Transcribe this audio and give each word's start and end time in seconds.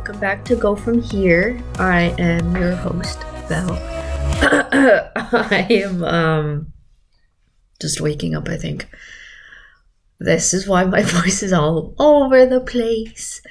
Welcome 0.00 0.18
back 0.18 0.46
to 0.46 0.56
Go 0.56 0.74
From 0.74 1.02
Here. 1.02 1.62
I 1.78 2.14
am 2.18 2.56
your 2.56 2.74
host, 2.74 3.20
Belle. 3.50 3.74
I 5.30 5.66
am 5.68 6.02
um, 6.02 6.72
just 7.82 8.00
waking 8.00 8.34
up, 8.34 8.48
I 8.48 8.56
think. 8.56 8.88
This 10.18 10.54
is 10.54 10.66
why 10.66 10.84
my 10.84 11.02
voice 11.20 11.42
is 11.42 11.52
all 11.52 11.94
over 11.98 12.46
the 12.46 12.62
place. 12.62 13.42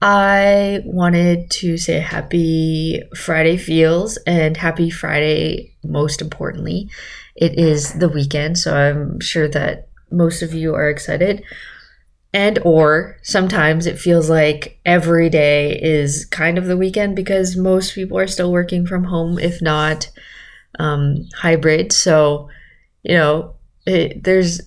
I 0.00 0.82
wanted 0.84 1.52
to 1.52 1.78
say 1.78 2.00
happy 2.00 3.04
Friday 3.14 3.56
feels 3.56 4.16
and 4.26 4.56
happy 4.56 4.90
Friday, 4.90 5.76
most 5.84 6.20
importantly. 6.20 6.90
It 7.36 7.56
is 7.56 7.92
the 7.92 8.08
weekend, 8.08 8.58
so 8.58 8.74
I'm 8.76 9.20
sure 9.20 9.46
that 9.46 9.86
most 10.10 10.42
of 10.42 10.52
you 10.52 10.74
are 10.74 10.90
excited. 10.90 11.44
And 12.34 12.58
or 12.64 13.18
sometimes 13.22 13.86
it 13.86 13.98
feels 13.98 14.30
like 14.30 14.80
every 14.86 15.28
day 15.28 15.78
is 15.82 16.24
kind 16.24 16.56
of 16.56 16.64
the 16.64 16.78
weekend 16.78 17.14
because 17.14 17.56
most 17.56 17.94
people 17.94 18.18
are 18.18 18.26
still 18.26 18.50
working 18.50 18.86
from 18.86 19.04
home, 19.04 19.38
if 19.38 19.60
not 19.60 20.10
um, 20.78 21.28
hybrid. 21.36 21.92
So, 21.92 22.48
you 23.02 23.16
know, 23.16 23.54
it, 23.86 24.24
there's 24.24 24.62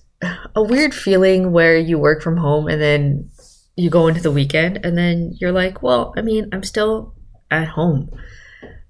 a 0.56 0.64
weird 0.64 0.94
feeling 0.94 1.52
where 1.52 1.78
you 1.78 1.98
work 1.98 2.22
from 2.22 2.38
home 2.38 2.68
and 2.68 2.82
then 2.82 3.30
you 3.76 3.90
go 3.90 4.08
into 4.08 4.22
the 4.22 4.32
weekend 4.32 4.86
and 4.86 4.98
then 4.98 5.36
you're 5.40 5.52
like, 5.52 5.82
well, 5.82 6.14
I 6.16 6.22
mean, 6.22 6.50
I'm 6.54 6.64
still 6.64 7.14
at 7.52 7.68
home. 7.68 8.10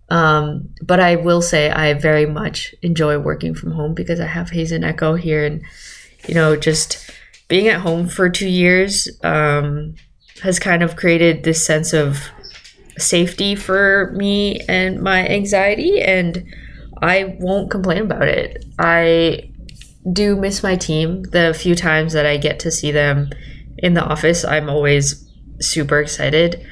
Um, 0.10 0.70
but 0.82 1.00
I 1.00 1.16
will 1.16 1.42
say 1.42 1.72
I 1.72 1.94
very 1.94 2.26
much 2.26 2.76
enjoy 2.82 3.18
working 3.18 3.56
from 3.56 3.72
home 3.72 3.94
because 3.96 4.20
I 4.20 4.28
have 4.28 4.52
Hayes 4.52 4.72
and 4.72 4.86
Echo 4.86 5.16
here 5.16 5.46
and, 5.46 5.64
you 6.28 6.36
know, 6.36 6.56
just 6.56 7.10
being 7.48 7.68
at 7.68 7.82
home 7.82 8.08
for 8.08 8.30
two 8.30 8.50
years 8.50 9.08
um, 9.24 9.96
has 10.42 10.60
kind 10.60 10.84
of 10.84 10.96
created 10.96 11.44
this 11.44 11.66
sense 11.66 11.94
of 11.94 12.30
safety 12.98 13.56
for 13.56 14.12
me 14.16 14.60
and 14.68 15.02
my 15.02 15.28
anxiety 15.28 16.02
and 16.02 16.46
I 17.02 17.36
won't 17.40 17.70
complain 17.70 18.04
about 18.04 18.28
it. 18.28 18.66
I 18.80 19.52
do 20.12 20.36
miss 20.36 20.64
my 20.64 20.76
team. 20.76 21.24
The 21.24 21.54
few 21.54 21.76
times 21.76 22.14
that 22.14 22.26
I 22.26 22.38
get 22.38 22.60
to 22.62 22.72
see 22.72 22.92
them 22.92 23.30
in 23.78 23.94
the 23.94 24.04
office, 24.04 24.46
I'm 24.46 24.70
always 24.70 25.28
super 25.60 26.00
excited. 26.00 26.66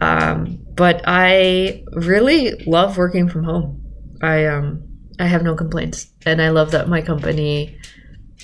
Um, 0.00 0.58
but 0.74 1.02
I 1.06 1.84
really 1.92 2.52
love 2.66 2.96
working 2.96 3.28
from 3.28 3.44
home. 3.44 3.82
I 4.22 4.46
um 4.46 4.82
I 5.18 5.26
have 5.26 5.42
no 5.42 5.54
complaints, 5.54 6.08
and 6.26 6.42
I 6.42 6.48
love 6.48 6.72
that 6.72 6.88
my 6.88 7.00
company 7.00 7.78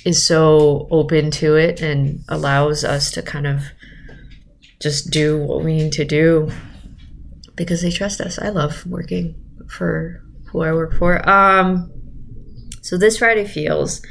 is 0.05 0.25
so 0.25 0.87
open 0.89 1.31
to 1.31 1.55
it 1.55 1.81
and 1.81 2.23
allows 2.27 2.83
us 2.83 3.11
to 3.11 3.21
kind 3.21 3.47
of 3.47 3.63
just 4.81 5.11
do 5.11 5.37
what 5.37 5.63
we 5.63 5.75
need 5.75 5.91
to 5.93 6.05
do 6.05 6.51
because 7.55 7.81
they 7.81 7.91
trust 7.91 8.19
us. 8.19 8.39
I 8.39 8.49
love 8.49 8.85
working 8.87 9.35
for 9.69 10.23
who 10.47 10.61
I 10.61 10.73
work 10.73 10.93
for. 10.95 11.27
Um, 11.29 11.91
so 12.81 12.97
this 12.97 13.17
Friday 13.17 13.45
feels 13.45 14.01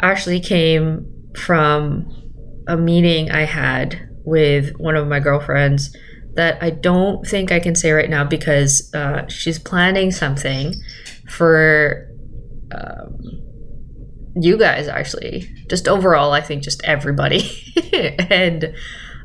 actually 0.00 0.40
came 0.40 1.06
from 1.36 2.12
a 2.66 2.76
meeting 2.76 3.30
I 3.30 3.42
had 3.42 4.08
with 4.24 4.76
one 4.78 4.96
of 4.96 5.06
my 5.06 5.20
girlfriends 5.20 5.96
that 6.34 6.62
I 6.62 6.70
don't 6.70 7.26
think 7.26 7.50
I 7.50 7.60
can 7.60 7.74
say 7.74 7.92
right 7.92 8.10
now 8.10 8.24
because 8.24 8.92
uh, 8.94 9.26
she's 9.28 9.58
planning 9.58 10.10
something 10.10 10.74
for 11.28 12.08
um, 12.72 13.47
you 14.42 14.56
guys, 14.56 14.88
actually. 14.88 15.48
Just 15.68 15.88
overall, 15.88 16.32
I 16.32 16.40
think 16.40 16.62
just 16.62 16.82
everybody. 16.84 17.50
and 18.30 18.74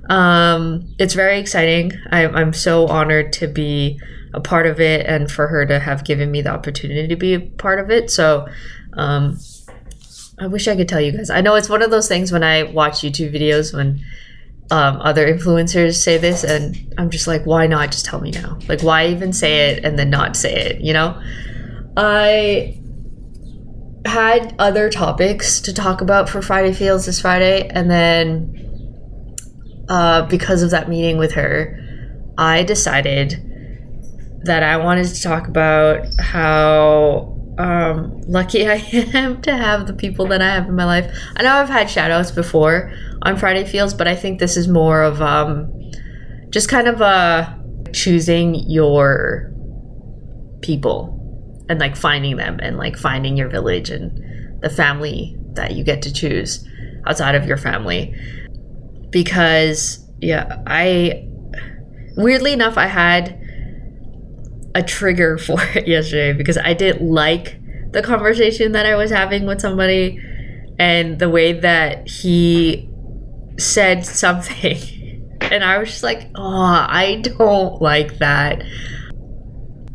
um, 0.09 0.93
it's 0.99 1.13
very 1.13 1.39
exciting. 1.39 1.93
I, 2.11 2.27
I'm 2.27 2.53
so 2.53 2.87
honored 2.87 3.33
to 3.33 3.47
be 3.47 3.99
a 4.33 4.41
part 4.41 4.65
of 4.65 4.79
it 4.79 5.05
and 5.05 5.31
for 5.31 5.47
her 5.47 5.65
to 5.65 5.79
have 5.79 6.03
given 6.03 6.31
me 6.31 6.41
the 6.41 6.49
opportunity 6.49 7.07
to 7.07 7.15
be 7.15 7.33
a 7.33 7.39
part 7.39 7.79
of 7.79 7.91
it. 7.91 8.09
So, 8.09 8.47
um, 8.93 9.37
I 10.39 10.47
wish 10.47 10.67
I 10.67 10.75
could 10.75 10.89
tell 10.89 10.99
you 10.99 11.11
guys. 11.11 11.29
I 11.29 11.41
know 11.41 11.55
it's 11.55 11.69
one 11.69 11.81
of 11.81 11.91
those 11.91 12.07
things 12.07 12.31
when 12.31 12.43
I 12.43 12.63
watch 12.63 13.01
YouTube 13.01 13.33
videos 13.33 13.73
when 13.73 14.03
um, 14.71 14.99
other 15.01 15.31
influencers 15.31 15.95
say 15.95 16.17
this, 16.17 16.43
and 16.43 16.93
I'm 16.97 17.09
just 17.09 17.27
like, 17.27 17.45
why 17.45 17.67
not 17.67 17.91
just 17.91 18.05
tell 18.05 18.19
me 18.19 18.31
now? 18.31 18.57
Like, 18.67 18.81
why 18.81 19.07
even 19.07 19.31
say 19.31 19.69
it 19.69 19.85
and 19.85 19.99
then 19.99 20.09
not 20.09 20.35
say 20.35 20.53
it? 20.53 20.81
You 20.81 20.93
know, 20.93 21.21
I 21.95 22.79
had 24.05 24.55
other 24.59 24.89
topics 24.89 25.61
to 25.61 25.73
talk 25.73 26.01
about 26.01 26.29
for 26.29 26.41
Friday 26.41 26.73
Feels 26.73 27.05
this 27.05 27.21
Friday, 27.21 27.67
and 27.69 27.89
then 27.89 28.59
uh, 29.89 30.25
because 30.27 30.63
of 30.63 30.71
that 30.71 30.89
meeting 30.89 31.17
with 31.17 31.33
her, 31.33 31.79
I 32.37 32.63
decided 32.63 33.49
that 34.43 34.63
I 34.63 34.77
wanted 34.77 35.07
to 35.07 35.21
talk 35.21 35.47
about 35.47 36.05
how 36.19 37.37
um, 37.57 38.21
lucky 38.21 38.67
I 38.69 38.75
am 39.13 39.41
to 39.43 39.55
have 39.55 39.87
the 39.87 39.93
people 39.93 40.27
that 40.27 40.41
I 40.41 40.49
have 40.49 40.67
in 40.67 40.75
my 40.75 40.85
life. 40.85 41.15
I 41.35 41.43
know 41.43 41.53
I've 41.53 41.69
had 41.69 41.89
shout 41.89 42.11
outs 42.11 42.31
before 42.31 42.93
on 43.21 43.37
Friday 43.37 43.65
Feels, 43.65 43.93
but 43.93 44.07
I 44.07 44.15
think 44.15 44.39
this 44.39 44.57
is 44.57 44.67
more 44.67 45.01
of 45.01 45.21
um, 45.21 45.71
just 46.49 46.67
kind 46.67 46.87
of 46.87 47.01
uh, 47.01 47.53
choosing 47.93 48.55
your 48.69 49.51
people 50.61 51.22
and 51.69 51.79
like 51.79 51.95
finding 51.95 52.37
them 52.37 52.59
and 52.61 52.77
like 52.77 52.97
finding 52.97 53.37
your 53.37 53.49
village 53.49 53.89
and 53.89 54.61
the 54.61 54.69
family 54.69 55.37
that 55.53 55.73
you 55.73 55.83
get 55.83 56.01
to 56.01 56.13
choose 56.13 56.67
outside 57.05 57.35
of 57.35 57.45
your 57.45 57.57
family. 57.57 58.13
Because, 59.11 60.07
yeah, 60.19 60.61
I 60.65 61.27
weirdly 62.15 62.53
enough, 62.53 62.77
I 62.77 62.87
had 62.87 63.39
a 64.75 64.83
trigger 64.83 65.37
for 65.37 65.61
it 65.75 65.87
yesterday 65.87 66.33
because 66.33 66.57
I 66.57 66.73
didn't 66.73 67.07
like 67.09 67.59
the 67.91 68.01
conversation 68.01 68.71
that 68.71 68.85
I 68.85 68.95
was 68.95 69.11
having 69.11 69.45
with 69.45 69.61
somebody 69.61 70.19
and 70.79 71.19
the 71.19 71.29
way 71.29 71.53
that 71.59 72.07
he 72.09 72.89
said 73.59 74.05
something. 74.05 74.77
And 75.41 75.63
I 75.63 75.77
was 75.77 75.89
just 75.89 76.03
like, 76.03 76.29
oh, 76.35 76.41
I 76.41 77.21
don't 77.21 77.81
like 77.81 78.17
that. 78.17 78.63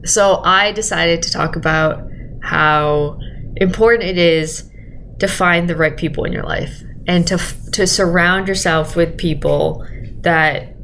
So 0.04 0.42
I 0.44 0.72
decided 0.72 1.22
to 1.22 1.32
talk 1.32 1.56
about 1.56 2.08
how 2.42 3.18
important 3.56 4.04
it 4.04 4.18
is 4.18 4.70
to 5.18 5.26
find 5.26 5.68
the 5.68 5.76
right 5.76 5.96
people 5.96 6.24
in 6.24 6.32
your 6.32 6.44
life 6.44 6.82
and 7.06 7.26
to 7.26 7.38
to 7.72 7.86
surround 7.86 8.48
yourself 8.48 8.94
with 8.94 9.16
people 9.16 9.86
that 10.20 10.74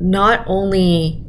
not 0.00 0.44
only 0.46 1.24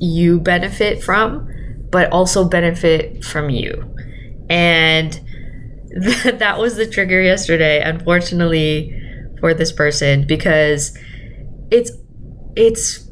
you 0.00 0.40
benefit 0.40 1.02
from, 1.02 1.48
but 1.90 2.10
also 2.12 2.48
benefit 2.48 3.24
from 3.24 3.50
you. 3.50 3.94
And 4.48 5.12
th- 6.02 6.22
that 6.38 6.58
was 6.58 6.76
the 6.76 6.86
trigger 6.86 7.22
yesterday, 7.22 7.80
unfortunately, 7.82 8.94
for 9.40 9.54
this 9.54 9.72
person 9.72 10.26
because 10.26 10.96
it's 11.70 11.92
it's 12.56 13.07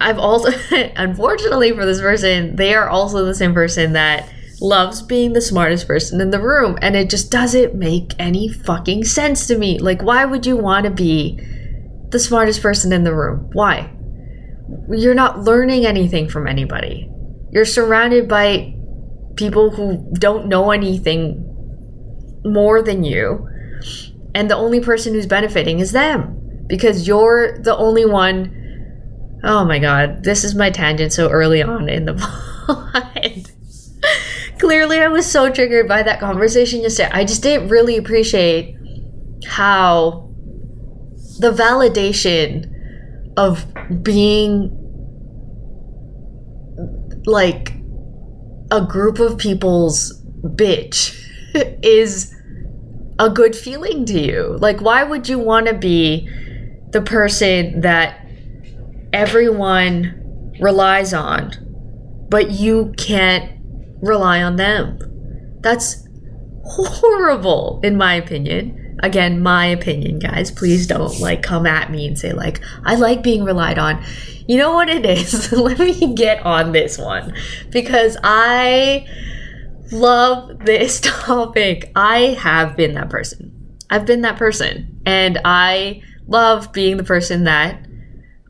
I've 0.00 0.18
also 0.18 0.50
unfortunately 0.96 1.72
for 1.72 1.84
this 1.84 2.00
person, 2.00 2.56
they 2.56 2.74
are 2.74 2.88
also 2.88 3.24
the 3.24 3.34
same 3.34 3.54
person 3.54 3.92
that 3.94 4.32
loves 4.60 5.02
being 5.02 5.32
the 5.32 5.40
smartest 5.40 5.86
person 5.86 6.20
in 6.20 6.30
the 6.30 6.40
room 6.40 6.76
and 6.82 6.96
it 6.96 7.08
just 7.08 7.30
doesn't 7.30 7.74
make 7.74 8.12
any 8.18 8.48
fucking 8.48 9.04
sense 9.04 9.46
to 9.46 9.56
me. 9.56 9.78
Like 9.78 10.02
why 10.02 10.24
would 10.24 10.46
you 10.46 10.56
want 10.56 10.84
to 10.84 10.90
be 10.90 11.40
the 12.10 12.18
smartest 12.18 12.62
person 12.62 12.92
in 12.92 13.04
the 13.04 13.14
room? 13.14 13.50
Why? 13.52 13.92
you're 14.90 15.14
not 15.14 15.40
learning 15.40 15.86
anything 15.86 16.28
from 16.28 16.46
anybody. 16.46 17.10
You're 17.50 17.64
surrounded 17.64 18.28
by 18.28 18.74
people 19.36 19.70
who 19.70 20.12
don't 20.14 20.46
know 20.46 20.70
anything 20.70 21.44
more 22.44 22.82
than 22.82 23.04
you. 23.04 23.48
And 24.34 24.50
the 24.50 24.56
only 24.56 24.80
person 24.80 25.14
who's 25.14 25.26
benefiting 25.26 25.78
is 25.78 25.92
them 25.92 26.64
because 26.66 27.06
you're 27.06 27.58
the 27.62 27.76
only 27.76 28.04
one. 28.04 28.54
Oh 29.44 29.64
my 29.64 29.78
god, 29.78 30.24
this 30.24 30.44
is 30.44 30.54
my 30.54 30.70
tangent 30.70 31.12
so 31.12 31.30
early 31.30 31.62
on 31.62 31.88
in 31.88 32.04
the 32.04 32.14
pod. 32.66 33.50
Clearly, 34.58 34.98
I 34.98 35.08
was 35.08 35.30
so 35.30 35.50
triggered 35.50 35.86
by 35.86 36.02
that 36.02 36.18
conversation 36.18 36.82
yesterday. 36.82 37.10
I 37.12 37.24
just 37.24 37.42
didn't 37.42 37.68
really 37.68 37.96
appreciate 37.96 38.76
how 39.46 40.28
the 41.38 41.52
validation 41.52 42.72
of 43.36 43.64
being 44.02 44.74
like 47.24 47.72
a 48.72 48.84
group 48.84 49.20
of 49.20 49.38
people's 49.38 50.20
bitch 50.42 51.16
is 51.82 52.34
a 53.18 53.30
good 53.30 53.54
feeling 53.54 54.04
to 54.06 54.20
you. 54.20 54.56
Like, 54.60 54.80
why 54.80 55.04
would 55.04 55.28
you 55.28 55.38
want 55.38 55.66
to 55.66 55.74
be 55.74 56.28
the 56.90 57.02
person 57.02 57.82
that 57.82 58.27
everyone 59.18 60.54
relies 60.60 61.12
on, 61.12 61.50
but 62.30 62.52
you 62.52 62.94
can't 62.96 63.50
rely 64.00 64.40
on 64.40 64.54
them? 64.54 65.00
That's 65.60 66.06
horrible, 66.64 67.80
in 67.82 67.96
my 67.96 68.14
opinion. 68.14 68.96
Again, 69.02 69.42
my 69.42 69.66
opinion, 69.66 70.20
guys. 70.20 70.52
Please 70.52 70.86
don't 70.86 71.18
like 71.18 71.42
come 71.42 71.66
at 71.66 71.90
me 71.90 72.06
and 72.06 72.16
say 72.16 72.32
like 72.32 72.60
I 72.84 72.94
like 72.94 73.24
being 73.24 73.42
relied 73.42 73.78
on. 73.78 74.04
You 74.46 74.56
know 74.56 74.72
what 74.72 74.88
it 74.88 75.04
is? 75.04 75.50
Let 75.52 75.80
me 75.80 76.14
get 76.14 76.44
on 76.46 76.70
this 76.70 76.96
one 76.96 77.34
because 77.70 78.16
I 78.22 79.04
love 79.90 80.60
this 80.60 81.00
topic. 81.02 81.90
I 81.96 82.36
have 82.40 82.76
been 82.76 82.94
that 82.94 83.10
person. 83.10 83.78
I've 83.90 84.06
been 84.06 84.22
that 84.22 84.36
person 84.36 85.00
and 85.06 85.40
I 85.44 86.02
love 86.28 86.72
being 86.72 86.98
the 86.98 87.04
person 87.04 87.44
that 87.44 87.84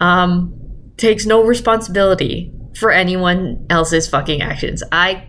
um 0.00 0.57
takes 0.98 1.24
no 1.24 1.42
responsibility 1.42 2.52
for 2.76 2.90
anyone 2.90 3.66
else's 3.70 4.08
fucking 4.08 4.42
actions. 4.42 4.82
I 4.92 5.28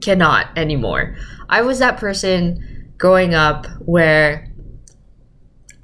cannot 0.00 0.46
anymore. 0.56 1.16
I 1.48 1.62
was 1.62 1.78
that 1.78 1.96
person 1.96 2.92
growing 2.98 3.34
up 3.34 3.66
where 3.80 4.48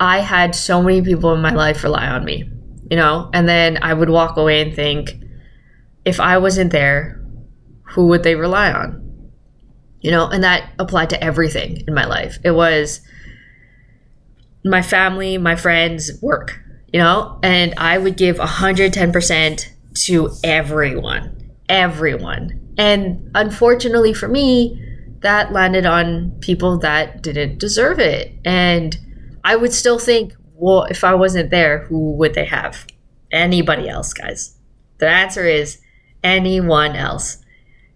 I 0.00 0.20
had 0.20 0.54
so 0.54 0.82
many 0.82 1.02
people 1.02 1.32
in 1.34 1.40
my 1.40 1.52
life 1.52 1.82
rely 1.82 2.06
on 2.06 2.24
me, 2.24 2.50
you 2.90 2.96
know, 2.96 3.30
and 3.32 3.48
then 3.48 3.78
I 3.82 3.94
would 3.94 4.10
walk 4.10 4.36
away 4.36 4.62
and 4.62 4.74
think, 4.74 5.14
if 6.04 6.20
I 6.20 6.38
wasn't 6.38 6.72
there, 6.72 7.20
who 7.82 8.06
would 8.06 8.22
they 8.22 8.34
rely 8.34 8.72
on? 8.72 9.30
You 10.00 10.12
know, 10.12 10.28
and 10.28 10.44
that 10.44 10.70
applied 10.78 11.10
to 11.10 11.22
everything 11.22 11.82
in 11.86 11.94
my 11.94 12.04
life. 12.04 12.38
It 12.44 12.52
was 12.52 13.00
my 14.64 14.82
family, 14.82 15.38
my 15.38 15.56
friends, 15.56 16.12
work, 16.22 16.60
you 16.92 16.98
know, 16.98 17.38
and 17.42 17.74
I 17.76 17.98
would 17.98 18.16
give 18.16 18.36
110% 18.36 19.66
to 20.04 20.30
everyone, 20.44 21.52
everyone. 21.68 22.74
And 22.78 23.30
unfortunately 23.34 24.14
for 24.14 24.28
me, 24.28 24.84
that 25.20 25.52
landed 25.52 25.84
on 25.84 26.30
people 26.40 26.78
that 26.78 27.22
didn't 27.22 27.58
deserve 27.58 27.98
it. 27.98 28.32
And 28.44 28.96
I 29.44 29.56
would 29.56 29.72
still 29.72 29.98
think, 29.98 30.34
well, 30.54 30.84
if 30.84 31.04
I 31.04 31.14
wasn't 31.14 31.50
there, 31.50 31.84
who 31.84 32.12
would 32.16 32.34
they 32.34 32.44
have? 32.44 32.86
Anybody 33.32 33.88
else, 33.88 34.12
guys. 34.12 34.56
The 34.98 35.08
answer 35.08 35.44
is 35.44 35.78
anyone 36.22 36.96
else. 36.96 37.38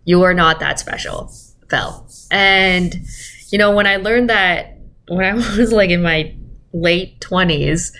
You 0.04 0.22
are 0.22 0.34
not 0.34 0.60
that 0.60 0.78
special, 0.78 1.32
Belle. 1.68 2.08
And, 2.30 2.94
you 3.50 3.58
know, 3.58 3.74
when 3.74 3.86
I 3.86 3.96
learned 3.96 4.30
that 4.30 4.78
when 5.08 5.24
I 5.24 5.34
was 5.56 5.72
like 5.72 5.90
in 5.90 6.02
my 6.02 6.34
late 6.72 7.20
20s, 7.20 7.92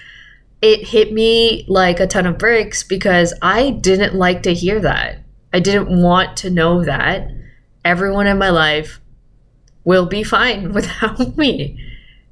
it 0.63 0.87
hit 0.87 1.13
me 1.13 1.65
like 1.67 1.99
a 1.99 2.07
ton 2.07 2.25
of 2.25 2.39
bricks 2.39 2.85
because 2.85 3.35
I 3.43 3.71
didn't 3.71 4.15
like 4.15 4.45
to 4.45 4.55
hear 4.55 4.79
that. 4.81 5.19
I 5.53 5.59
didn't 5.59 6.01
want 6.01 6.37
to 6.39 6.51
know 6.51 6.85
that 6.85 7.29
everyone 7.85 8.29
in 8.29 8.39
my 8.39 8.51
life 8.51 9.01
will 9.85 10.07
be 10.07 10.23
fine 10.23 10.73
without 10.73 11.37
me. 11.37 11.85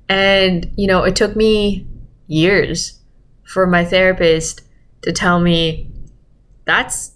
And, 0.08 0.70
you 0.76 0.86
know, 0.86 1.02
it 1.02 1.16
took 1.16 1.34
me 1.34 1.86
years 2.28 3.00
for 3.44 3.66
my 3.66 3.84
therapist 3.84 4.62
to 5.02 5.12
tell 5.12 5.40
me 5.40 5.90
that's 6.64 7.12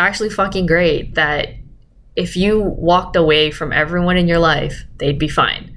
actually 0.00 0.30
fucking 0.30 0.66
great 0.66 1.14
that 1.14 1.50
if 2.16 2.36
you 2.36 2.60
walked 2.60 3.14
away 3.14 3.52
from 3.52 3.72
everyone 3.72 4.16
in 4.16 4.26
your 4.26 4.38
life, 4.40 4.84
they'd 4.98 5.18
be 5.18 5.28
fine. 5.28 5.76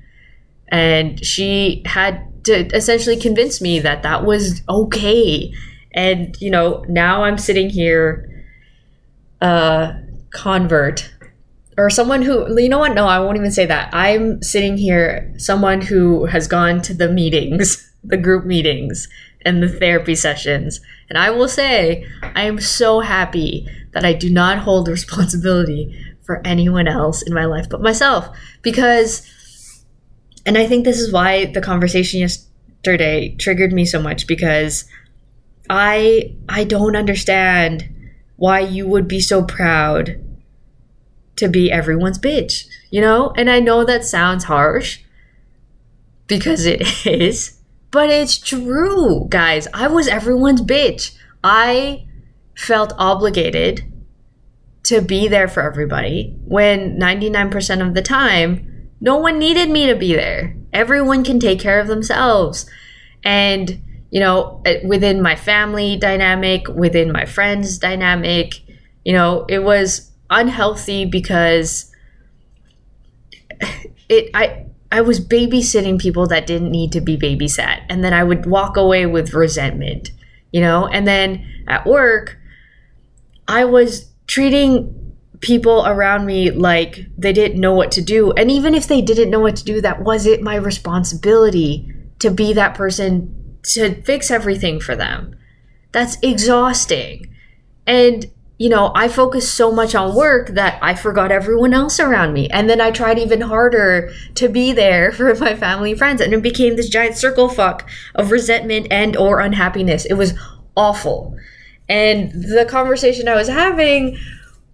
And 0.67 1.23
she 1.23 1.83
had 1.85 2.30
to 2.43 2.67
essentially 2.75 3.17
convince 3.17 3.61
me 3.61 3.79
that 3.79 4.03
that 4.03 4.25
was 4.25 4.61
okay. 4.69 5.53
And, 5.93 6.39
you 6.41 6.49
know, 6.49 6.85
now 6.87 7.23
I'm 7.23 7.37
sitting 7.37 7.69
here, 7.69 8.45
uh, 9.41 9.93
convert 10.31 11.11
or 11.77 11.89
someone 11.89 12.21
who, 12.21 12.59
you 12.61 12.69
know 12.69 12.79
what? 12.79 12.93
No, 12.93 13.07
I 13.07 13.19
won't 13.19 13.37
even 13.37 13.51
say 13.51 13.65
that. 13.65 13.93
I'm 13.93 14.41
sitting 14.41 14.77
here, 14.77 15.33
someone 15.37 15.81
who 15.81 16.25
has 16.25 16.47
gone 16.47 16.81
to 16.83 16.93
the 16.93 17.09
meetings, 17.09 17.91
the 18.03 18.17
group 18.17 18.45
meetings, 18.45 19.07
and 19.43 19.61
the 19.63 19.69
therapy 19.69 20.15
sessions. 20.15 20.81
And 21.09 21.17
I 21.17 21.29
will 21.31 21.47
say, 21.47 22.05
I 22.21 22.43
am 22.43 22.59
so 22.59 22.99
happy 22.99 23.67
that 23.91 24.05
I 24.05 24.13
do 24.13 24.29
not 24.29 24.59
hold 24.59 24.87
responsibility 24.87 25.97
for 26.23 26.41
anyone 26.45 26.87
else 26.87 27.21
in 27.21 27.33
my 27.33 27.45
life 27.45 27.67
but 27.67 27.81
myself 27.81 28.29
because 28.61 29.27
and 30.45 30.57
I 30.57 30.67
think 30.67 30.85
this 30.85 30.99
is 30.99 31.11
why 31.11 31.45
the 31.45 31.61
conversation 31.61 32.19
yesterday 32.19 33.35
triggered 33.35 33.73
me 33.73 33.85
so 33.85 34.01
much 34.01 34.27
because 34.27 34.85
I 35.69 36.35
I 36.49 36.63
don't 36.63 36.95
understand 36.95 37.87
why 38.37 38.59
you 38.59 38.87
would 38.87 39.07
be 39.07 39.19
so 39.19 39.43
proud 39.43 40.19
to 41.35 41.47
be 41.47 41.71
everyone's 41.71 42.19
bitch, 42.19 42.65
you 42.89 43.01
know? 43.01 43.33
And 43.35 43.49
I 43.49 43.59
know 43.59 43.83
that 43.83 44.05
sounds 44.05 44.45
harsh 44.45 44.99
because 46.27 46.65
it 46.65 46.81
is, 47.05 47.59
but 47.91 48.09
it's 48.09 48.37
true, 48.37 49.27
guys. 49.29 49.67
I 49.73 49.87
was 49.87 50.07
everyone's 50.07 50.61
bitch. 50.61 51.15
I 51.43 52.07
felt 52.55 52.93
obligated 52.97 53.91
to 54.83 55.01
be 55.01 55.27
there 55.27 55.47
for 55.47 55.61
everybody 55.61 56.35
when 56.45 56.99
99% 56.99 57.87
of 57.87 57.93
the 57.93 58.01
time 58.01 58.70
no 59.01 59.17
one 59.17 59.39
needed 59.39 59.69
me 59.69 59.87
to 59.87 59.95
be 59.95 60.13
there. 60.13 60.55
Everyone 60.71 61.23
can 61.23 61.39
take 61.39 61.59
care 61.59 61.79
of 61.79 61.87
themselves. 61.87 62.69
And, 63.23 63.81
you 64.11 64.19
know, 64.19 64.63
within 64.85 65.21
my 65.21 65.35
family 65.35 65.97
dynamic, 65.97 66.67
within 66.67 67.11
my 67.11 67.25
friends 67.25 67.77
dynamic, 67.79 68.61
you 69.03 69.11
know, 69.11 69.45
it 69.49 69.59
was 69.63 70.11
unhealthy 70.29 71.05
because 71.05 71.91
it 74.07 74.29
I 74.33 74.65
I 74.91 75.01
was 75.01 75.19
babysitting 75.25 75.99
people 75.99 76.27
that 76.27 76.45
didn't 76.45 76.71
need 76.71 76.91
to 76.91 77.01
be 77.01 77.17
babysat. 77.17 77.81
And 77.89 78.03
then 78.03 78.13
I 78.13 78.23
would 78.23 78.45
walk 78.45 78.77
away 78.77 79.05
with 79.05 79.33
resentment, 79.33 80.11
you 80.51 80.61
know? 80.61 80.87
And 80.87 81.07
then 81.07 81.47
at 81.67 81.85
work, 81.85 82.37
I 83.47 83.65
was 83.65 84.11
treating 84.27 85.00
people 85.41 85.85
around 85.87 86.25
me 86.25 86.51
like 86.51 87.07
they 87.17 87.33
didn't 87.33 87.59
know 87.59 87.73
what 87.73 87.91
to 87.91 88.01
do. 88.01 88.31
And 88.33 88.49
even 88.49 88.75
if 88.75 88.87
they 88.87 89.01
didn't 89.01 89.31
know 89.31 89.39
what 89.39 89.55
to 89.57 89.63
do, 89.63 89.81
that 89.81 90.03
wasn't 90.03 90.43
my 90.43 90.55
responsibility 90.55 91.91
to 92.19 92.29
be 92.29 92.53
that 92.53 92.75
person 92.75 93.57
to 93.63 94.01
fix 94.03 94.29
everything 94.31 94.79
for 94.79 94.95
them. 94.95 95.35
That's 95.91 96.17
exhausting. 96.21 97.35
And, 97.87 98.27
you 98.59 98.69
know, 98.69 98.91
I 98.93 99.07
focused 99.07 99.55
so 99.55 99.71
much 99.71 99.95
on 99.95 100.15
work 100.15 100.49
that 100.49 100.77
I 100.81 100.93
forgot 100.93 101.31
everyone 101.31 101.73
else 101.73 101.99
around 101.99 102.33
me. 102.33 102.47
And 102.49 102.69
then 102.69 102.79
I 102.79 102.91
tried 102.91 103.17
even 103.17 103.41
harder 103.41 104.13
to 104.35 104.47
be 104.47 104.71
there 104.71 105.11
for 105.15 105.33
my 105.35 105.55
family 105.55 105.91
and 105.91 105.99
friends. 105.99 106.21
And 106.21 106.33
it 106.33 106.43
became 106.43 106.75
this 106.75 106.89
giant 106.89 107.17
circle 107.17 107.49
fuck 107.49 107.89
of 108.13 108.31
resentment 108.31 108.87
and 108.91 109.17
or 109.17 109.39
unhappiness. 109.39 110.05
It 110.05 110.13
was 110.13 110.35
awful. 110.77 111.35
And 111.89 112.31
the 112.31 112.65
conversation 112.69 113.27
I 113.27 113.35
was 113.35 113.49
having 113.49 114.17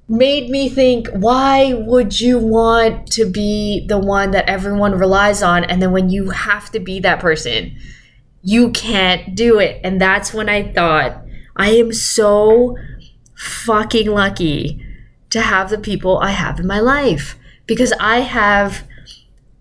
made 0.10 0.50
me 0.50 0.70
think 0.70 1.08
why 1.10 1.74
would 1.74 2.20
you 2.20 2.40
want 2.40 3.12
to 3.12 3.26
be 3.26 3.86
the 3.88 4.00
one 4.00 4.32
that 4.32 4.48
everyone 4.50 4.98
relies 4.98 5.44
on? 5.44 5.64
And 5.64 5.82
then 5.82 5.92
when 5.92 6.10
you 6.10 6.30
have 6.30 6.72
to 6.72 6.80
be 6.80 7.00
that 7.02 7.20
person 7.20 7.78
you 8.48 8.72
can't 8.72 9.36
do 9.36 9.60
it. 9.60 9.82
And 9.84 10.00
that's 10.00 10.34
when 10.34 10.48
i 10.48 10.72
thought 10.72 11.22
i 11.58 11.70
am 11.72 11.92
so 11.92 12.78
fucking 13.36 14.10
lucky 14.10 14.84
to 15.30 15.42
have 15.42 15.70
the 15.70 15.78
people 15.78 16.20
i 16.20 16.32
have 16.32 16.60
in 16.60 16.66
my 16.66 16.80
life. 16.80 17.38
Because 17.66 17.92
i 18.00 18.22
have 18.22 18.88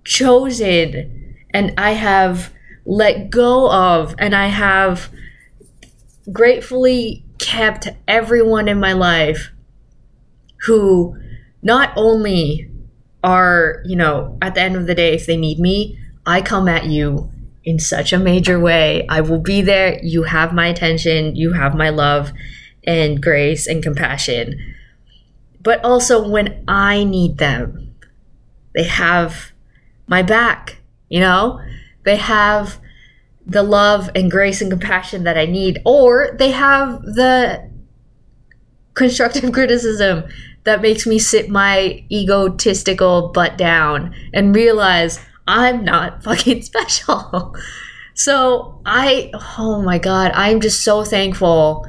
chosen 0.05 1.35
and 1.51 1.75
i 1.77 1.93
have 1.93 2.53
let 2.85 3.29
go 3.29 3.69
of 3.73 4.15
and 4.21 4.37
i 4.37 4.47
have 4.47 5.11
gratefully 6.33 7.25
kept 7.39 7.89
everyone 8.07 8.69
in 8.69 8.79
my 8.79 8.93
life 8.93 9.51
who 10.65 11.17
not 11.63 11.93
only 11.97 12.71
are, 13.23 13.83
you 13.85 13.97
know, 13.97 14.39
at 14.41 14.55
the 14.55 14.63
end 14.63 14.77
of 14.77 14.87
the 14.87 14.95
day, 14.95 15.15
if 15.15 15.27
they 15.27 15.37
need 15.37 15.59
me, 15.59 15.99
I 16.25 16.41
come 16.41 16.69
at 16.69 16.87
you 16.87 17.31
in 17.65 17.79
such 17.79 18.13
a 18.13 18.19
major 18.19 18.61
way. 18.61 19.05
I 19.09 19.21
will 19.21 19.41
be 19.41 19.61
there. 19.63 19.99
You 20.03 20.25
have 20.25 20.55
my 20.55 20.69
attention, 20.69 21.35
you 21.35 21.53
have 21.53 21.75
my 21.75 21.91
love 21.91 22.33
and 22.85 23.21
grace 23.21 23.67
and 23.67 23.83
compassion. 23.83 24.75
But 25.61 25.85
also 25.85 26.29
when 26.29 26.65
I 26.69 27.03
need 27.03 27.39
them, 27.39 27.95
they 28.75 28.85
have 28.85 29.51
my 30.07 30.23
back, 30.23 30.79
you 31.09 31.19
know? 31.19 31.61
They 32.05 32.17
have 32.17 32.79
the 33.45 33.65
love 33.65 34.11
and 34.15 34.31
grace 34.31 34.61
and 34.61 34.71
compassion 34.71 35.25
that 35.25 35.37
I 35.37 35.47
need, 35.47 35.81
or 35.85 36.37
they 36.39 36.53
have 36.53 37.03
the 37.03 37.69
constructive 38.97 39.53
criticism 39.53 40.25
that 40.65 40.83
makes 40.83 41.07
me 41.07 41.19
sit 41.19 41.49
my 41.49 42.05
egotistical 42.11 43.29
butt 43.29 43.57
down 43.57 44.13
and 44.35 44.55
realize 44.55 45.21
I'm 45.47 45.85
not 45.85 46.23
fucking 46.25 46.63
special. 46.63 47.55
so 48.15 48.81
I, 48.85 49.31
oh 49.59 49.81
my 49.83 49.99
God, 49.99 50.33
I'm 50.35 50.61
just 50.61 50.83
so 50.83 51.05
thankful 51.05 51.87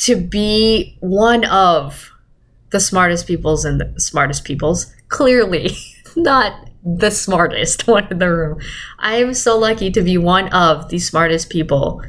to 0.00 0.16
be 0.16 0.98
one 1.00 1.44
of 1.46 2.10
the 2.70 2.80
smartest 2.80 3.26
peoples 3.26 3.64
and 3.64 3.80
the 3.80 3.94
smartest 4.00 4.44
peoples. 4.44 4.92
Clearly, 5.08 5.70
not 6.16 6.68
the 6.84 7.10
smartest 7.10 7.86
one 7.86 8.08
in 8.10 8.18
the 8.18 8.28
room. 8.28 8.60
I 8.98 9.16
am 9.16 9.32
so 9.34 9.58
lucky 9.58 9.90
to 9.92 10.02
be 10.02 10.18
one 10.18 10.48
of 10.48 10.88
the 10.88 10.98
smartest 10.98 11.48
people 11.48 12.02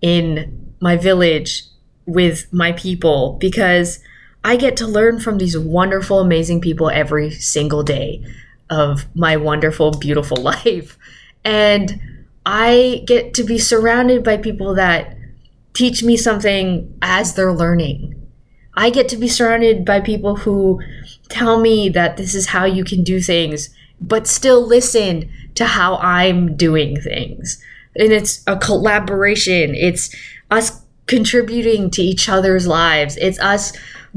in 0.00 0.74
my 0.80 0.96
village 0.96 1.67
with 2.08 2.50
my 2.50 2.72
people 2.72 3.36
because 3.38 4.00
I 4.42 4.56
get 4.56 4.78
to 4.78 4.86
learn 4.86 5.20
from 5.20 5.36
these 5.36 5.58
wonderful, 5.58 6.20
amazing 6.20 6.62
people 6.62 6.88
every 6.88 7.30
single 7.30 7.82
day 7.82 8.24
of 8.70 9.06
my 9.14 9.36
wonderful, 9.36 9.90
beautiful 9.90 10.36
life. 10.42 10.98
And 11.44 12.00
I 12.46 13.04
get 13.06 13.34
to 13.34 13.44
be 13.44 13.58
surrounded 13.58 14.24
by 14.24 14.38
people 14.38 14.74
that 14.74 15.16
teach 15.74 16.02
me 16.02 16.16
something 16.16 16.96
as 17.02 17.34
they're 17.34 17.52
learning. 17.52 18.14
I 18.74 18.88
get 18.88 19.08
to 19.10 19.18
be 19.18 19.28
surrounded 19.28 19.84
by 19.84 20.00
people 20.00 20.36
who 20.36 20.80
tell 21.28 21.60
me 21.60 21.90
that 21.90 22.16
this 22.16 22.34
is 22.34 22.46
how 22.46 22.64
you 22.64 22.84
can 22.84 23.04
do 23.04 23.20
things, 23.20 23.68
but 24.00 24.26
still 24.26 24.66
listen 24.66 25.30
to 25.56 25.66
how 25.66 25.96
I'm 25.96 26.56
doing 26.56 26.98
things. 26.98 27.62
And 27.96 28.12
it's 28.12 28.42
a 28.46 28.56
collaboration. 28.56 29.74
It's 29.74 30.14
us 30.50 30.80
contributing 31.08 31.90
to 31.90 32.02
each 32.02 32.28
other's 32.28 32.66
lives. 32.66 33.16
It's 33.16 33.40
us 33.40 33.72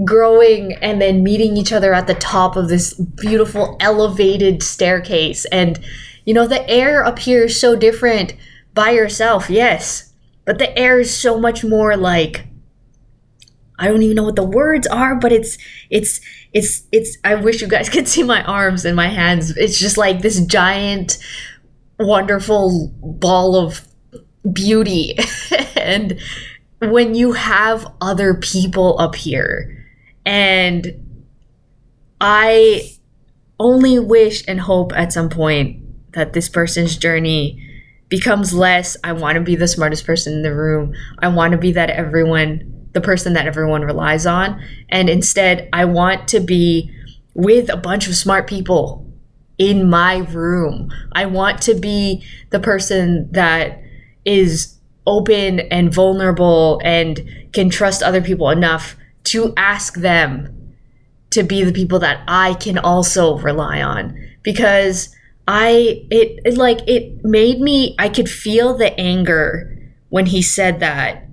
growing 0.05 0.73
and 0.75 1.01
then 1.01 1.23
meeting 1.23 1.57
each 1.57 1.73
other 1.73 1.93
at 1.93 2.07
the 2.07 2.15
top 2.15 2.55
of 2.55 2.69
this 2.69 2.93
beautiful 2.93 3.77
elevated 3.79 4.61
staircase. 4.61 5.45
And, 5.45 5.79
you 6.25 6.33
know, 6.33 6.47
the 6.47 6.67
air 6.69 7.03
up 7.03 7.19
here 7.19 7.45
is 7.45 7.59
so 7.59 7.75
different 7.75 8.35
by 8.73 8.91
yourself, 8.91 9.49
yes. 9.49 10.13
But 10.45 10.59
the 10.59 10.77
air 10.77 10.99
is 10.99 11.13
so 11.13 11.39
much 11.39 11.63
more 11.63 11.97
like 11.97 12.47
I 13.81 13.87
don't 13.87 14.03
even 14.03 14.15
know 14.15 14.23
what 14.23 14.35
the 14.35 14.43
words 14.43 14.85
are, 14.87 15.15
but 15.15 15.31
it's 15.31 15.57
it's 15.89 16.21
it's 16.53 16.83
it's 16.91 17.17
I 17.23 17.33
wish 17.33 17.61
you 17.61 17.67
guys 17.67 17.89
could 17.89 18.07
see 18.07 18.21
my 18.21 18.43
arms 18.43 18.85
and 18.85 18.95
my 18.95 19.07
hands. 19.07 19.57
It's 19.57 19.79
just 19.79 19.97
like 19.97 20.21
this 20.21 20.39
giant 20.45 21.17
wonderful 21.99 22.93
ball 23.01 23.55
of 23.55 23.87
beauty. 24.53 25.17
and 25.75 26.19
when 26.81 27.13
you 27.13 27.33
have 27.33 27.85
other 28.01 28.33
people 28.33 28.99
up 28.99 29.15
here 29.15 29.85
and 30.25 30.87
I 32.19 32.91
only 33.59 33.99
wish 33.99 34.43
and 34.47 34.59
hope 34.59 34.91
at 34.93 35.13
some 35.13 35.29
point 35.29 36.13
that 36.13 36.33
this 36.33 36.49
person's 36.49 36.97
journey 36.97 37.63
becomes 38.09 38.53
less 38.53 38.97
I 39.03 39.13
want 39.13 39.35
to 39.35 39.41
be 39.41 39.55
the 39.55 39.67
smartest 39.67 40.05
person 40.05 40.33
in 40.33 40.41
the 40.41 40.55
room. 40.55 40.93
I 41.19 41.27
want 41.27 41.51
to 41.51 41.57
be 41.57 41.71
that 41.73 41.91
everyone 41.91 42.89
the 42.93 43.01
person 43.01 43.33
that 43.33 43.45
everyone 43.45 43.83
relies 43.83 44.25
on 44.25 44.61
and 44.89 45.07
instead 45.07 45.69
I 45.71 45.85
want 45.85 46.27
to 46.29 46.39
be 46.39 46.91
with 47.35 47.69
a 47.69 47.77
bunch 47.77 48.07
of 48.07 48.15
smart 48.15 48.47
people 48.47 49.05
in 49.59 49.87
my 49.87 50.17
room. 50.17 50.91
I 51.13 51.27
want 51.27 51.61
to 51.63 51.75
be 51.75 52.25
the 52.49 52.59
person 52.59 53.31
that 53.31 53.79
is 54.25 54.79
open 55.05 55.59
and 55.59 55.93
vulnerable 55.93 56.79
and 56.83 57.21
can 57.53 57.69
trust 57.69 58.03
other 58.03 58.21
people 58.21 58.49
enough 58.49 58.95
to 59.23 59.53
ask 59.57 59.95
them 59.95 60.75
to 61.31 61.43
be 61.43 61.63
the 61.63 61.71
people 61.71 61.99
that 61.99 62.23
I 62.27 62.53
can 62.55 62.77
also 62.77 63.37
rely 63.37 63.81
on. 63.81 64.17
Because 64.43 65.15
I 65.47 66.05
it, 66.11 66.39
it 66.45 66.57
like 66.57 66.79
it 66.87 67.23
made 67.23 67.59
me 67.59 67.95
I 67.97 68.09
could 68.09 68.29
feel 68.29 68.75
the 68.75 68.97
anger 68.99 69.77
when 70.09 70.27
he 70.27 70.41
said 70.41 70.79
that. 70.79 71.27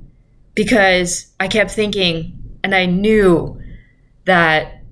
Because 0.55 1.33
I 1.39 1.49
kept 1.49 1.71
thinking 1.71 2.59
and 2.65 2.75
I 2.75 2.87
knew 2.87 3.61
that 4.25 4.83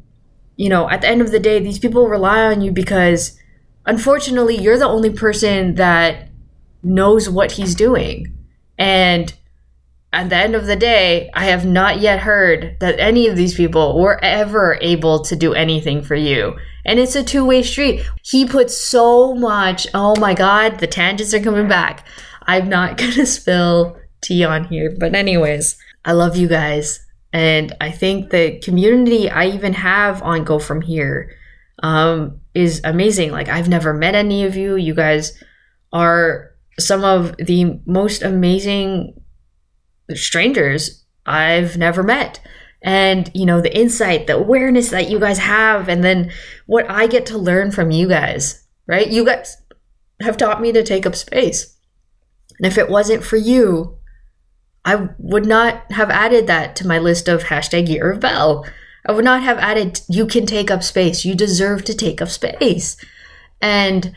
you 0.57 0.69
know 0.69 0.89
at 0.89 1.03
the 1.03 1.09
end 1.09 1.21
of 1.21 1.31
the 1.31 1.41
day 1.41 1.61
these 1.61 1.79
people 1.79 2.09
rely 2.09 2.47
on 2.47 2.61
you 2.61 2.73
because 2.73 3.39
unfortunately 3.85 4.57
you're 4.57 4.79
the 4.79 4.89
only 4.89 5.11
person 5.11 5.75
that 5.75 6.29
knows 6.83 7.29
what 7.29 7.53
he's 7.53 7.75
doing 7.75 8.36
and 8.79 9.33
at 10.13 10.31
the 10.31 10.37
end 10.37 10.55
of 10.55 10.67
the 10.67 10.77
day, 10.77 11.31
I 11.35 11.45
have 11.47 11.67
not 11.67 12.01
yet 12.01 12.21
heard 12.21 12.77
that 12.81 12.99
any 12.99 13.29
of 13.29 13.37
these 13.37 13.55
people 13.55 14.01
were 14.01 14.19
ever 14.25 14.79
able 14.81 15.23
to 15.25 15.37
do 15.37 15.53
anything 15.53 16.03
for 16.03 16.15
you. 16.15 16.57
And 16.87 16.99
it's 16.99 17.17
a 17.17 17.23
two 17.23 17.45
way 17.45 17.63
street. 17.63 18.03
He 18.23 18.47
put 18.47 18.71
so 18.71 19.35
much, 19.35 19.87
oh 19.93 20.19
my 20.19 20.33
God, 20.33 20.79
the 20.79 20.87
tangents 20.87 21.35
are 21.35 21.41
coming 21.41 21.69
back. 21.69 22.07
I'm 22.47 22.69
not 22.69 22.97
going 22.99 23.13
to 23.13 23.27
spill 23.27 23.99
tea 24.23 24.45
on 24.45 24.65
here. 24.65 24.97
But, 24.99 25.15
anyways, 25.15 25.77
I 26.05 26.13
love 26.13 26.37
you 26.37 26.49
guys. 26.49 27.05
And 27.33 27.75
I 27.81 27.91
think 27.91 28.31
the 28.31 28.59
community 28.61 29.29
I 29.29 29.49
even 29.49 29.75
have 29.75 30.23
on 30.23 30.45
Go 30.45 30.59
From 30.59 30.81
Here 30.81 31.37
um, 31.83 32.41
is 32.55 32.81
amazing. 32.85 33.33
Like, 33.33 33.49
I've 33.49 33.69
never 33.69 33.93
met 33.93 34.15
any 34.15 34.45
of 34.45 34.57
you. 34.57 34.77
You 34.77 34.95
guys 34.95 35.43
are 35.93 36.56
some 36.79 37.05
of 37.05 37.37
the 37.39 37.81
most 37.87 38.23
amazing 38.23 39.21
strangers 40.15 41.05
I've 41.25 41.77
never 41.77 42.03
met. 42.03 42.41
And, 42.83 43.31
you 43.35 43.47
know, 43.47 43.61
the 43.61 43.77
insight, 43.77 44.27
the 44.27 44.37
awareness 44.37 44.91
that 44.91 45.11
you 45.11 45.19
guys 45.19 45.39
have, 45.39 45.89
and 45.89 46.05
then 46.05 46.31
what 46.67 46.89
I 46.89 47.07
get 47.07 47.27
to 47.27 47.39
learn 47.39 47.73
from 47.73 47.91
you 47.91 48.09
guys, 48.09 48.65
right? 48.87 49.09
You 49.09 49.25
guys 49.25 49.57
have 50.21 50.37
taught 50.37 50.61
me 50.61 50.73
to 50.73 50.83
take 50.83 51.07
up 51.07 51.17
space. 51.17 51.77
And 52.59 52.67
if 52.67 52.79
it 52.79 52.89
wasn't 52.89 53.25
for 53.25 53.37
you, 53.37 53.99
I 54.85 55.09
would 55.19 55.47
not 55.47 55.91
have 55.91 56.11
added 56.11 56.47
that 56.47 56.77
to 56.77 56.87
my 56.87 56.99
list 56.99 57.29
of 57.29 57.45
hashtag 57.45 57.89
year 57.89 58.13
of 58.13 58.21
Belle. 58.21 58.65
I 59.05 59.13
would 59.13 59.25
not 59.25 59.43
have 59.43 59.59
added, 59.59 60.01
you 60.09 60.27
can 60.27 60.47
take 60.47 60.71
up 60.71 60.83
space. 60.83 61.25
You 61.25 61.35
deserve 61.35 61.85
to 61.87 61.95
take 61.95 62.23
up 62.23 62.29
space. 62.29 62.97
And 63.61 64.15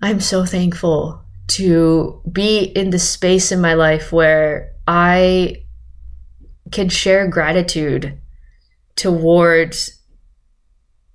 I'm 0.00 0.20
so 0.20 0.44
thankful 0.44 1.23
to 1.46 2.22
be 2.30 2.62
in 2.62 2.90
the 2.90 2.98
space 2.98 3.52
in 3.52 3.60
my 3.60 3.74
life 3.74 4.12
where 4.12 4.72
I 4.86 5.64
can 6.70 6.88
share 6.88 7.28
gratitude 7.28 8.20
towards 8.96 10.00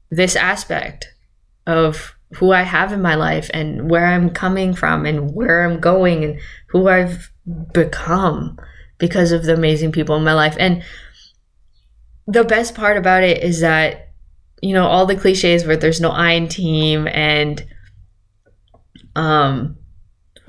this 0.09 0.35
aspect 0.35 1.13
of 1.65 2.15
who 2.35 2.51
I 2.51 2.61
have 2.61 2.93
in 2.93 3.01
my 3.01 3.15
life 3.15 3.49
and 3.53 3.89
where 3.89 4.05
I'm 4.05 4.29
coming 4.29 4.73
from 4.73 5.05
and 5.05 5.33
where 5.33 5.63
I'm 5.63 5.79
going 5.79 6.23
and 6.23 6.39
who 6.67 6.87
I've 6.87 7.31
become 7.73 8.59
because 8.99 9.31
of 9.31 9.43
the 9.43 9.53
amazing 9.53 9.91
people 9.91 10.15
in 10.15 10.23
my 10.23 10.33
life. 10.33 10.55
And 10.59 10.83
the 12.27 12.43
best 12.43 12.75
part 12.75 12.97
about 12.97 13.23
it 13.23 13.43
is 13.43 13.61
that, 13.61 14.11
you 14.61 14.73
know, 14.73 14.85
all 14.85 15.05
the 15.05 15.15
cliches 15.15 15.65
where 15.65 15.77
there's 15.77 16.01
no 16.01 16.09
I 16.09 16.31
in 16.31 16.47
team 16.47 17.07
and 17.07 17.65
um 19.15 19.78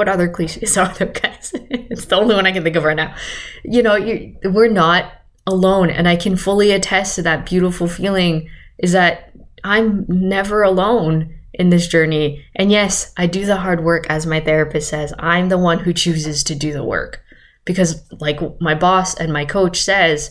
what 0.01 0.09
other 0.09 0.29
cliches 0.29 0.77
are 0.79 0.93
there, 0.95 1.09
guys? 1.09 1.53
it's 1.55 2.07
the 2.07 2.17
only 2.17 2.35
one 2.35 2.47
I 2.47 2.53
can 2.53 2.65
think 2.65 2.75
of 2.75 2.85
right 2.85 2.97
now. 2.97 3.15
You 3.63 3.83
know, 3.83 3.97
you, 3.97 4.35
we're 4.45 4.69
not 4.69 5.13
alone, 5.47 5.91
and 5.91 6.09
I 6.09 6.17
can 6.17 6.37
fully 6.37 6.71
attest 6.71 7.17
to 7.17 7.23
that 7.23 7.45
beautiful 7.45 7.87
feeling. 7.87 8.49
Is 8.79 8.93
that 8.93 9.35
I'm 9.63 10.07
never 10.09 10.63
alone 10.63 11.39
in 11.53 11.69
this 11.69 11.87
journey. 11.87 12.43
And 12.57 12.73
yes, 12.73 13.13
I 13.19 13.27
do 13.27 13.45
the 13.45 13.59
hard 13.59 13.85
work, 13.85 14.07
as 14.09 14.25
my 14.25 14.41
therapist 14.41 14.89
says. 14.89 15.13
I'm 15.19 15.51
the 15.51 15.59
one 15.59 15.81
who 15.81 15.93
chooses 15.93 16.43
to 16.45 16.55
do 16.55 16.73
the 16.73 16.85
work 16.85 17.21
because, 17.67 18.03
like 18.21 18.41
my 18.59 18.75
boss 18.75 19.15
and 19.15 19.35
my 19.35 19.45
coach 19.45 19.83
says, 19.83 20.31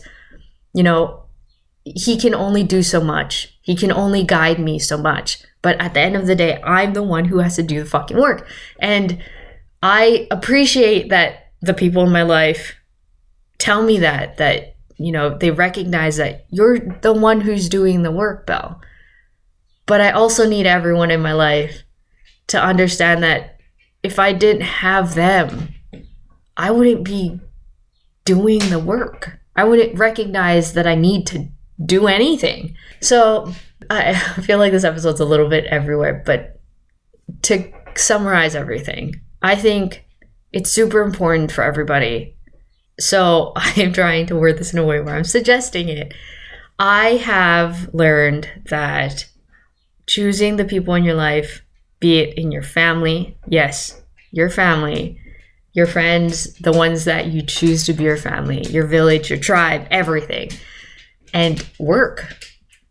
you 0.74 0.82
know, 0.82 1.26
he 1.84 2.18
can 2.18 2.34
only 2.34 2.64
do 2.64 2.82
so 2.82 3.00
much. 3.00 3.56
He 3.62 3.76
can 3.76 3.92
only 3.92 4.24
guide 4.24 4.58
me 4.58 4.80
so 4.80 4.98
much. 4.98 5.44
But 5.62 5.80
at 5.80 5.94
the 5.94 6.00
end 6.00 6.16
of 6.16 6.26
the 6.26 6.34
day, 6.34 6.60
I'm 6.64 6.92
the 6.92 7.04
one 7.04 7.26
who 7.26 7.38
has 7.38 7.54
to 7.54 7.62
do 7.62 7.78
the 7.78 7.88
fucking 7.88 8.18
work. 8.18 8.48
And 8.80 9.22
I 9.82 10.26
appreciate 10.30 11.08
that 11.08 11.52
the 11.60 11.74
people 11.74 12.04
in 12.04 12.12
my 12.12 12.22
life 12.22 12.74
tell 13.58 13.82
me 13.82 13.98
that, 13.98 14.38
that, 14.38 14.76
you 14.96 15.12
know, 15.12 15.36
they 15.36 15.50
recognize 15.50 16.16
that 16.16 16.46
you're 16.50 16.78
the 16.78 17.12
one 17.12 17.40
who's 17.40 17.68
doing 17.68 18.02
the 18.02 18.10
work, 18.10 18.46
Belle. 18.46 18.80
But 19.86 20.00
I 20.00 20.10
also 20.10 20.48
need 20.48 20.66
everyone 20.66 21.10
in 21.10 21.20
my 21.20 21.32
life 21.32 21.82
to 22.48 22.62
understand 22.62 23.22
that 23.22 23.58
if 24.02 24.18
I 24.18 24.32
didn't 24.32 24.62
have 24.62 25.14
them, 25.14 25.74
I 26.56 26.70
wouldn't 26.70 27.04
be 27.04 27.40
doing 28.24 28.58
the 28.70 28.78
work. 28.78 29.38
I 29.56 29.64
wouldn't 29.64 29.98
recognize 29.98 30.74
that 30.74 30.86
I 30.86 30.94
need 30.94 31.26
to 31.28 31.48
do 31.84 32.06
anything. 32.06 32.76
So 33.00 33.52
I 33.88 34.14
feel 34.42 34.58
like 34.58 34.72
this 34.72 34.84
episode's 34.84 35.20
a 35.20 35.24
little 35.24 35.48
bit 35.48 35.64
everywhere, 35.66 36.22
but 36.24 36.60
to 37.42 37.72
summarize 37.96 38.54
everything, 38.54 39.20
I 39.42 39.56
think 39.56 40.04
it's 40.52 40.70
super 40.70 41.02
important 41.02 41.52
for 41.52 41.62
everybody. 41.62 42.36
So 42.98 43.52
I 43.56 43.72
am 43.76 43.92
trying 43.92 44.26
to 44.26 44.36
word 44.36 44.58
this 44.58 44.72
in 44.72 44.78
a 44.78 44.84
way 44.84 45.00
where 45.00 45.14
I'm 45.14 45.24
suggesting 45.24 45.88
it. 45.88 46.14
I 46.78 47.16
have 47.16 47.92
learned 47.94 48.50
that 48.66 49.26
choosing 50.06 50.56
the 50.56 50.64
people 50.64 50.94
in 50.94 51.04
your 51.04 51.14
life, 51.14 51.62
be 52.00 52.18
it 52.18 52.38
in 52.38 52.50
your 52.50 52.62
family, 52.62 53.36
yes, 53.46 54.00
your 54.30 54.48
family, 54.48 55.20
your 55.72 55.86
friends, 55.86 56.54
the 56.54 56.72
ones 56.72 57.04
that 57.04 57.26
you 57.26 57.42
choose 57.42 57.84
to 57.84 57.92
be 57.92 58.04
your 58.04 58.16
family, 58.16 58.62
your 58.68 58.86
village, 58.86 59.28
your 59.28 59.38
tribe, 59.38 59.86
everything, 59.90 60.50
and 61.34 61.64
work 61.78 62.34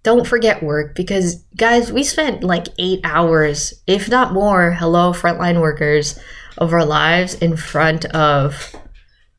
don't 0.04 0.26
forget 0.26 0.64
work 0.64 0.96
because, 0.96 1.44
guys, 1.58 1.92
we 1.92 2.04
spent 2.04 2.44
like 2.44 2.68
eight 2.78 3.02
hours, 3.04 3.74
if 3.86 4.10
not 4.10 4.34
more, 4.34 4.72
hello, 4.72 5.12
frontline 5.12 5.62
workers, 5.62 6.18
of 6.58 6.74
our 6.74 6.86
lives 6.86 7.36
in 7.36 7.56
front 7.56 8.06
of 8.06 8.76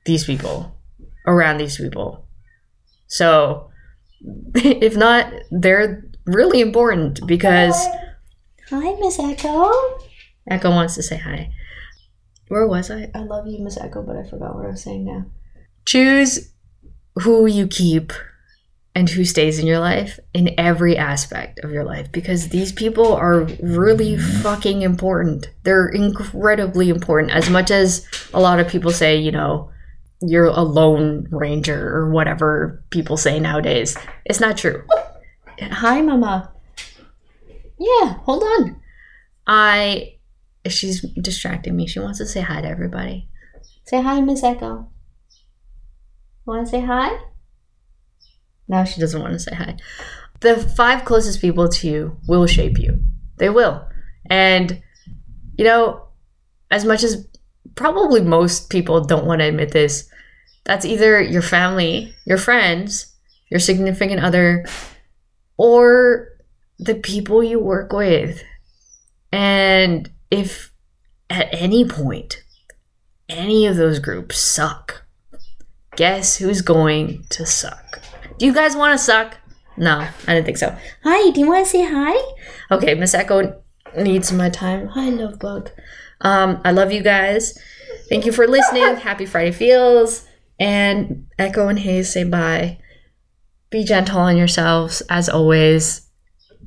these 0.05 0.25
people, 0.25 0.77
around 1.27 1.59
these 1.59 1.77
people. 1.77 2.27
So, 3.07 3.71
if 4.55 4.97
not, 4.97 5.33
they're 5.51 6.05
really 6.27 6.61
important 6.61 7.27
because. 7.27 7.77
Hi, 8.71 8.95
Miss 9.01 9.19
Echo. 9.19 9.71
Echo 10.49 10.71
wants 10.71 10.95
to 10.95 11.03
say 11.03 11.17
hi. 11.17 11.53
Where 12.49 12.67
was 12.67 12.91
I? 12.91 13.11
I 13.15 13.21
love 13.21 13.47
you, 13.47 13.63
Miss 13.63 13.77
Echo, 13.77 14.03
but 14.03 14.17
I 14.17 14.29
forgot 14.29 14.55
what 14.57 14.67
I 14.67 14.71
was 14.71 14.83
saying 14.83 15.05
now. 15.05 15.27
Choose 15.85 16.53
who 17.17 17.47
you 17.47 17.67
keep 17.67 18.13
and 18.95 19.09
who 19.09 19.25
stays 19.25 19.59
in 19.59 19.67
your 19.67 19.79
life 19.79 20.19
in 20.35 20.53
every 20.59 20.97
aspect 20.97 21.61
of 21.61 21.71
your 21.71 21.85
life 21.85 22.11
because 22.11 22.49
these 22.49 22.73
people 22.73 23.13
are 23.15 23.43
really 23.63 24.17
mm-hmm. 24.17 24.43
fucking 24.43 24.83
important. 24.83 25.49
They're 25.63 25.89
incredibly 25.89 26.89
important. 26.89 27.33
As 27.33 27.49
much 27.49 27.71
as 27.71 28.07
a 28.35 28.41
lot 28.41 28.59
of 28.59 28.69
people 28.69 28.91
say, 28.91 29.17
you 29.17 29.31
know, 29.31 29.71
you're 30.21 30.47
a 30.47 30.63
lone 30.63 31.29
ranger 31.31 31.89
or 31.97 32.11
whatever 32.11 32.83
people 32.91 33.17
say 33.17 33.39
nowadays, 33.39 33.97
it's 34.25 34.41
not 34.41 34.57
true. 34.57 34.85
Hi, 35.61 36.01
Mama. 36.01 36.53
Yeah, 37.79 38.15
hold 38.25 38.43
on. 38.43 38.81
I. 39.47 40.17
She's 40.69 41.01
distracting 41.23 41.75
me. 41.75 41.87
She 41.87 42.01
wants 42.01 42.19
to 42.19 42.27
say 42.27 42.43
hi 42.43 42.61
to 42.61 42.69
everybody. 42.69 43.29
Say 43.85 44.03
hi, 44.03 44.21
Miss 44.21 44.45
Echo. 44.45 44.91
Want 46.45 46.67
to 46.67 46.71
say 46.71 46.83
hi? 46.83 47.19
Now 48.71 48.85
she 48.85 49.01
doesn't 49.01 49.21
want 49.21 49.33
to 49.33 49.39
say 49.41 49.53
hi. 49.55 49.77
The 50.41 50.57
five 50.57 51.05
closest 51.05 51.41
people 51.41 51.69
to 51.69 51.89
you 51.89 52.17
will 52.29 52.47
shape 52.47 52.79
you. 52.79 53.03
They 53.37 53.51
will. 53.51 53.85
And, 54.27 54.81
you 55.59 55.65
know, 55.65 56.07
as 56.71 56.85
much 56.85 57.03
as 57.03 57.27
probably 57.75 58.23
most 58.23 58.71
people 58.71 59.05
don't 59.05 59.27
want 59.27 59.41
to 59.41 59.49
admit 59.49 59.73
this, 59.73 60.09
that's 60.65 60.85
either 60.85 61.21
your 61.21 61.43
family, 61.43 62.15
your 62.25 62.39
friends, 62.39 63.13
your 63.51 63.59
significant 63.59 64.23
other, 64.23 64.65
or 65.57 66.29
the 66.79 66.95
people 66.95 67.43
you 67.43 67.59
work 67.59 67.93
with. 67.93 68.41
And 69.33 70.09
if 70.31 70.73
at 71.29 71.49
any 71.53 71.85
point 71.89 72.45
any 73.29 73.67
of 73.67 73.77
those 73.77 73.99
groups 73.99 74.39
suck, 74.39 75.05
guess 75.97 76.37
who's 76.37 76.63
going 76.63 77.25
to 77.31 77.45
suck? 77.45 78.01
Do 78.41 78.47
you 78.47 78.55
guys 78.55 78.75
want 78.75 78.99
to 78.99 79.05
suck? 79.05 79.37
No, 79.77 79.99
I 79.99 80.35
didn't 80.35 80.47
think 80.47 80.57
so. 80.57 80.75
Hi, 81.05 81.31
do 81.31 81.41
you 81.41 81.47
want 81.47 81.67
to 81.67 81.71
say 81.71 81.85
hi? 81.87 82.17
Okay, 82.71 82.95
Miss 82.95 83.13
Echo 83.13 83.63
needs 83.95 84.33
my 84.33 84.49
time. 84.49 84.87
Hi, 84.89 85.11
love 85.11 85.39
bug. 85.39 85.71
Um, 86.23 86.59
I 86.65 86.71
love 86.71 86.91
you 86.91 87.03
guys. 87.03 87.59
Thank 88.09 88.25
you 88.25 88.33
for 88.33 88.49
listening. 88.49 88.97
Happy 88.97 89.27
Friday 89.27 89.53
feels. 89.53 90.27
And 90.59 91.27
Echo 91.39 91.69
and 91.69 91.81
Hayes 91.81 92.11
say 92.11 92.25
bye. 92.25 92.79
Be 93.69 93.85
gentle 93.85 94.21
on 94.21 94.39
yourselves 94.39 95.03
as 95.11 95.29
always, 95.29 96.09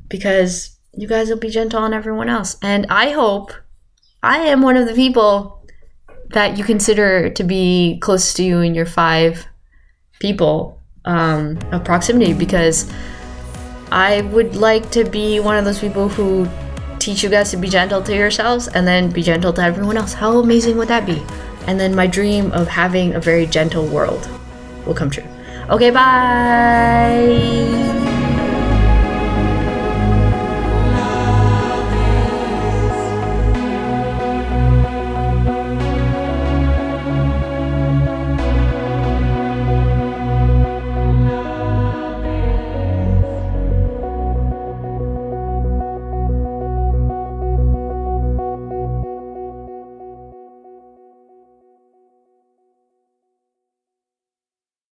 because 0.09 0.77
you 0.93 1.07
guys 1.07 1.29
will 1.29 1.39
be 1.39 1.49
gentle 1.49 1.79
on 1.79 1.91
everyone 1.91 2.29
else. 2.29 2.55
And 2.61 2.85
I 2.91 3.09
hope 3.13 3.51
I 4.21 4.41
am 4.41 4.61
one 4.61 4.77
of 4.77 4.87
the 4.87 4.93
people 4.93 5.65
that 6.29 6.55
you 6.55 6.63
consider 6.63 7.31
to 7.31 7.43
be 7.43 7.97
close 7.99 8.35
to 8.35 8.43
you 8.43 8.59
and 8.59 8.75
your 8.75 8.85
five 8.85 9.47
people 10.19 10.79
um, 11.05 11.57
of 11.71 11.83
proximity 11.83 12.33
because 12.33 12.91
I 13.91 14.21
would 14.21 14.55
like 14.55 14.89
to 14.91 15.03
be 15.03 15.39
one 15.39 15.57
of 15.57 15.65
those 15.65 15.79
people 15.79 16.09
who 16.09 16.47
teach 16.99 17.23
you 17.23 17.29
guys 17.29 17.51
to 17.51 17.57
be 17.57 17.69
gentle 17.69 18.01
to 18.01 18.15
yourselves 18.15 18.67
and 18.69 18.87
then 18.87 19.09
be 19.09 19.21
gentle 19.21 19.53
to 19.53 19.61
everyone 19.61 19.97
else. 19.97 20.13
How 20.13 20.39
amazing 20.39 20.77
would 20.77 20.87
that 20.87 21.05
be? 21.05 21.21
And 21.67 21.79
then 21.79 21.95
my 21.95 22.07
dream 22.07 22.51
of 22.51 22.67
having 22.67 23.13
a 23.13 23.19
very 23.19 23.45
gentle 23.45 23.85
world 23.85 24.27
will 24.85 24.95
come 24.95 25.09
true. 25.09 25.27
Okay, 25.69 25.91
bye. 25.91 28.02